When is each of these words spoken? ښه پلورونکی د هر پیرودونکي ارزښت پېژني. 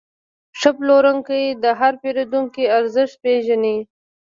ښه 0.59 0.69
پلورونکی 0.77 1.43
د 1.63 1.65
هر 1.79 1.93
پیرودونکي 2.01 2.63
ارزښت 2.77 3.15
پېژني. 3.23 3.77